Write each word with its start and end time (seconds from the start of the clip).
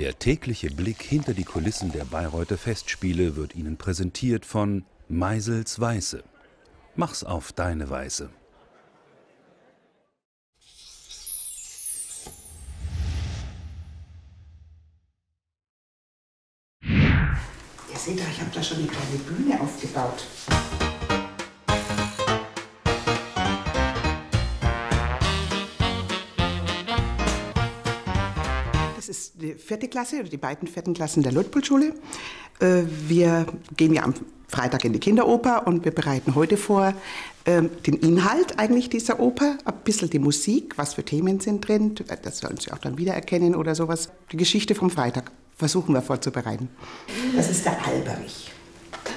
Der 0.00 0.18
tägliche 0.18 0.70
Blick 0.70 1.02
hinter 1.02 1.34
die 1.34 1.44
Kulissen 1.44 1.92
der 1.92 2.06
Bayreuther 2.06 2.56
Festspiele 2.56 3.36
wird 3.36 3.54
Ihnen 3.54 3.76
präsentiert 3.76 4.46
von 4.46 4.86
Meisels 5.10 5.78
Weiße. 5.78 6.24
Mach's 6.96 7.22
auf 7.22 7.52
deine 7.52 7.90
Weise. 7.90 8.30
Ihr 16.82 16.88
seht 17.94 18.18
doch, 18.18 18.30
ich 18.30 18.40
habe 18.40 18.50
da 18.54 18.62
schon 18.62 18.78
eine 18.78 18.86
kleine 18.86 19.18
Bühne 19.18 19.60
aufgebaut. 19.60 20.24
Ist 29.10 29.42
die 29.42 29.54
vierte 29.54 29.88
Klasse 29.88 30.20
oder 30.20 30.28
die 30.28 30.36
beiden 30.36 30.68
vierten 30.68 30.94
Klassen 30.94 31.22
der 31.22 31.32
Ludpolschule. 31.32 31.94
Äh, 32.60 32.84
Wir 33.08 33.44
gehen 33.76 33.92
ja 33.92 34.04
am 34.04 34.14
Freitag 34.46 34.84
in 34.84 34.92
die 34.92 35.00
Kinderoper 35.00 35.66
und 35.66 35.84
wir 35.84 35.92
bereiten 35.92 36.34
heute 36.34 36.56
vor 36.56 36.94
ähm, 37.44 37.70
den 37.86 37.94
Inhalt 37.94 38.58
eigentlich 38.58 38.88
dieser 38.88 39.18
Oper, 39.20 39.58
ein 39.64 39.74
bisschen 39.84 40.10
die 40.10 40.18
Musik, 40.18 40.78
was 40.78 40.94
für 40.94 41.04
Themen 41.04 41.40
sind 41.40 41.66
drin, 41.66 41.94
das 42.22 42.38
sollen 42.38 42.56
Sie 42.58 42.72
auch 42.72 42.78
dann 42.78 42.98
wiedererkennen 42.98 43.54
oder 43.54 43.74
sowas. 43.74 44.10
Die 44.30 44.36
Geschichte 44.36 44.74
vom 44.74 44.90
Freitag 44.90 45.32
versuchen 45.56 45.94
wir 45.94 46.02
vorzubereiten. 46.02 46.68
Das 47.34 47.50
ist 47.50 47.64
der 47.64 47.84
Alberich. 47.84 48.50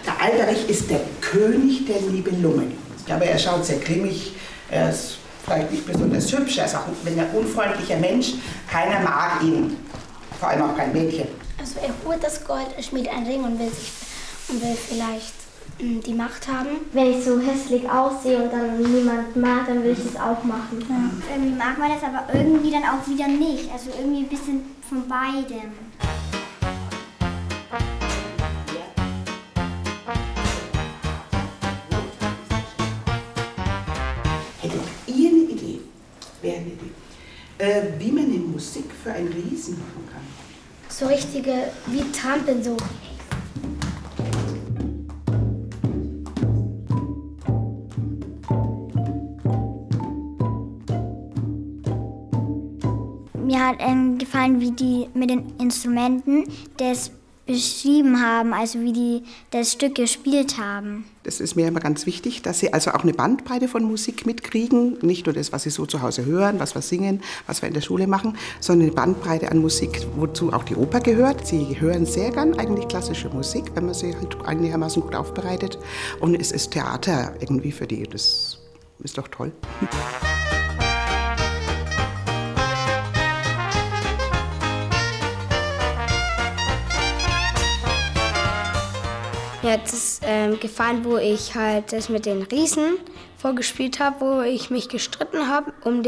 Der 0.05 0.21
Alberich 0.21 0.69
ist 0.69 0.89
der 0.89 1.01
König 1.21 1.85
der 1.85 2.01
Nibelungen. 2.01 2.73
Aber 3.09 3.25
er 3.25 3.37
schaut 3.37 3.65
sehr 3.65 3.79
grimmig, 3.79 4.33
er 4.69 4.89
ist 4.89 5.17
vielleicht 5.45 5.71
nicht 5.71 5.85
besonders 5.85 6.31
hübsch, 6.31 6.57
er 6.57 6.65
ist 6.65 6.75
auch 6.75 6.85
ein 6.87 7.35
unfreundlicher 7.35 7.97
Mensch. 7.97 8.33
Keiner 8.69 9.01
mag 9.01 9.43
ihn, 9.43 9.75
vor 10.39 10.49
allem 10.49 10.63
auch 10.63 10.75
kein 10.77 10.91
Mädchen. 10.93 11.27
Also 11.59 11.75
er 11.79 11.93
holt 12.07 12.23
das 12.23 12.43
Gold, 12.45 12.67
er 12.75 12.83
schmiedet 12.83 13.13
einen 13.13 13.25
Ring 13.27 13.43
und 13.43 13.59
will, 13.59 13.69
sich, 13.69 13.91
und 14.49 14.61
will 14.61 14.75
vielleicht 14.75 15.33
mh, 15.79 16.01
die 16.05 16.13
Macht 16.13 16.47
haben. 16.47 16.69
Wenn 16.91 17.11
ich 17.11 17.23
so 17.25 17.39
hässlich 17.39 17.89
aussehe 17.89 18.43
und 18.43 18.51
dann 18.51 18.81
niemand 18.81 19.35
mag, 19.35 19.67
dann 19.67 19.83
will 19.83 19.91
ich 19.93 20.11
das 20.13 20.21
auch 20.21 20.43
machen. 20.43 20.83
Irgendwie 21.31 21.55
mag 21.57 21.77
man 21.77 21.91
das, 21.91 22.03
aber 22.03 22.33
irgendwie 22.33 22.71
dann 22.71 22.83
auch 22.83 23.07
wieder 23.07 23.27
nicht. 23.27 23.71
Also 23.71 23.91
irgendwie 23.97 24.23
ein 24.23 24.29
bisschen 24.29 24.75
von 24.87 25.07
beidem. 25.07 25.71
Wie 37.99 38.11
man 38.11 38.25
eine 38.25 38.39
Musik 38.39 38.85
für 39.03 39.11
einen 39.11 39.27
Riesen 39.27 39.77
machen 39.79 40.07
kann? 40.11 40.21
So 40.89 41.07
richtige, 41.07 41.71
wie 41.87 42.11
Trampeln 42.11 42.63
so. 42.63 42.77
Mir 53.43 53.67
hat 53.67 53.75
ähm, 53.79 54.17
gefallen, 54.17 54.59
wie 54.59 54.71
die 54.71 55.09
mit 55.13 55.29
den 55.29 55.55
Instrumenten 55.59 56.45
das 56.77 57.11
beschrieben 57.45 58.21
haben, 58.21 58.53
also 58.53 58.79
wie 58.81 58.93
die 58.93 59.23
das 59.51 59.73
Stück 59.73 59.95
gespielt 59.95 60.57
haben. 60.57 61.05
Das 61.23 61.39
ist 61.39 61.55
mir 61.55 61.67
immer 61.67 61.79
ganz 61.79 62.05
wichtig, 62.05 62.41
dass 62.41 62.59
sie 62.59 62.73
also 62.73 62.91
auch 62.91 63.03
eine 63.03 63.13
Bandbreite 63.13 63.67
von 63.67 63.83
Musik 63.83 64.25
mitkriegen. 64.25 64.97
Nicht 65.01 65.25
nur 65.25 65.33
das, 65.33 65.51
was 65.51 65.63
sie 65.63 65.69
so 65.69 65.85
zu 65.85 66.01
Hause 66.01 66.25
hören, 66.25 66.59
was 66.59 66.75
wir 66.75 66.81
singen, 66.81 67.21
was 67.47 67.61
wir 67.61 67.67
in 67.67 67.73
der 67.73 67.81
Schule 67.81 68.07
machen, 68.07 68.37
sondern 68.59 68.87
eine 68.87 68.95
Bandbreite 68.95 69.51
an 69.51 69.59
Musik, 69.59 70.05
wozu 70.15 70.53
auch 70.53 70.63
die 70.63 70.75
Oper 70.75 70.99
gehört. 70.99 71.45
Sie 71.45 71.79
hören 71.79 72.05
sehr 72.05 72.31
gern 72.31 72.57
eigentlich 72.57 72.87
klassische 72.87 73.29
Musik, 73.29 73.65
wenn 73.75 73.85
man 73.85 73.93
sie 73.93 74.15
halt 74.15 74.37
einigermaßen 74.45 75.01
gut 75.01 75.15
aufbereitet. 75.15 75.77
Und 76.19 76.35
es 76.35 76.51
ist 76.51 76.71
Theater 76.71 77.33
irgendwie 77.39 77.71
für 77.71 77.87
die. 77.87 78.03
Das 78.03 78.59
ist 78.99 79.17
doch 79.17 79.27
toll. 79.27 79.51
Mir 89.63 89.71
hat 89.71 89.85
es 89.85 90.19
ähm, 90.25 90.59
gefallen, 90.59 91.05
wo 91.05 91.15
ich 91.15 91.55
halt 91.55 91.93
das 91.93 92.09
mit 92.09 92.25
den 92.25 92.41
Riesen 92.41 92.97
vorgespielt 93.37 94.01
habe, 94.01 94.19
wo 94.19 94.41
ich 94.41 94.69
mich 94.69 94.89
gestritten 94.89 95.47
habe 95.47 95.71
um, 95.85 96.03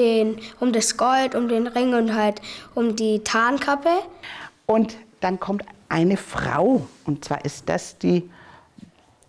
um 0.60 0.74
das 0.74 0.98
Gold, 0.98 1.36
um 1.36 1.48
den 1.48 1.68
Ring 1.68 1.94
und 1.94 2.14
halt 2.14 2.42
um 2.76 2.98
die 2.98 3.20
Tarnkappe. 3.20 3.92
Und 4.66 4.98
dann 5.22 5.40
kommt 5.40 5.64
eine 5.88 6.18
Frau, 6.18 6.86
und 7.06 7.24
zwar 7.24 7.46
ist 7.46 7.70
das 7.70 7.98
die 7.98 8.30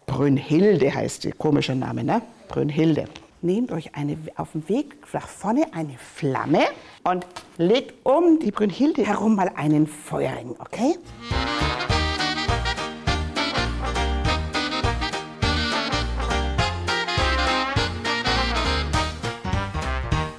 Brünnhilde, 0.06 0.92
heißt 0.92 1.22
sie, 1.22 1.30
komischer 1.30 1.76
Name, 1.76 2.02
ne? 2.02 2.20
Brünnhilde. 2.48 3.04
Nehmt 3.42 3.70
euch 3.70 3.94
eine, 3.94 4.18
auf 4.34 4.52
dem 4.52 4.68
Weg 4.68 4.96
nach 5.12 5.28
vorne 5.28 5.72
eine 5.72 5.98
Flamme 5.98 6.64
und 7.04 7.24
legt 7.58 8.04
um 8.04 8.40
die 8.40 8.50
Brünnhilde 8.50 9.06
herum 9.06 9.36
mal 9.36 9.52
einen 9.54 9.86
Feuerring, 9.86 10.56
okay? 10.58 10.96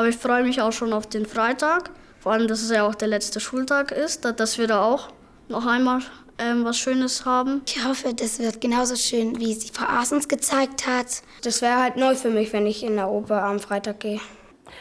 Aber 0.08 0.16
ich 0.16 0.22
freue 0.22 0.44
mich 0.44 0.62
auch 0.62 0.72
schon 0.72 0.94
auf 0.94 1.06
den 1.08 1.26
Freitag. 1.26 1.90
Vor 2.22 2.32
allem, 2.32 2.48
dass 2.48 2.62
es 2.62 2.72
ja 2.72 2.88
auch 2.88 2.96
der 2.96 3.10
letzte 3.10 3.42
Schultag 3.42 3.92
ist, 3.92 4.24
da- 4.24 4.32
dass 4.32 4.58
wir 4.58 4.66
da 4.66 4.82
auch 4.82 5.10
noch 5.50 5.66
einmal 5.66 6.00
ähm, 6.40 6.64
was 6.64 6.78
Schönes 6.78 7.26
haben. 7.26 7.62
Ich 7.68 7.84
hoffe, 7.84 8.14
das 8.14 8.40
wird 8.40 8.62
genauso 8.62 8.96
schön, 8.96 9.38
wie 9.38 9.54
sie 9.54 9.68
Frau 9.70 9.84
Aas 9.86 10.14
uns 10.14 10.30
gezeigt 10.30 10.88
hat. 10.88 11.08
Das 11.42 11.62
wäre 11.62 11.76
halt 11.82 11.98
neu 11.98 12.16
für 12.16 12.30
mich, 12.30 12.54
wenn 12.54 12.66
ich 12.68 12.84
in 12.86 12.96
der 12.96 13.10
Oper 13.10 13.44
am 13.44 13.60
Freitag 13.60 14.00
gehe. 14.00 14.22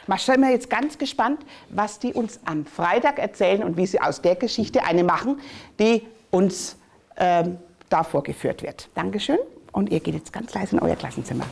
Mal 0.07 0.17
sind 0.21 0.41
wir 0.43 0.51
jetzt 0.51 0.71
ganz 0.71 0.97
gespannt, 0.97 1.41
was 1.71 1.99
die 1.99 2.13
uns 2.13 2.39
am 2.45 2.65
Freitag 2.65 3.19
erzählen 3.19 3.65
und 3.65 3.77
wie 3.77 3.87
sie 3.89 4.01
aus 4.01 4.23
der 4.23 4.37
Geschichte 4.37 4.85
eine 4.85 5.03
machen, 5.03 5.41
die 5.81 6.03
uns 6.31 6.77
ähm, 7.17 7.57
da 7.89 8.05
vorgeführt 8.05 8.63
wird. 8.63 8.89
Dankeschön. 8.95 9.39
Und 9.73 9.91
ihr 9.91 9.99
geht 9.99 10.15
jetzt 10.15 10.33
ganz 10.33 10.55
leise 10.55 10.77
in 10.77 10.83
euer 10.83 10.95
Klassenzimmer. 10.95 11.47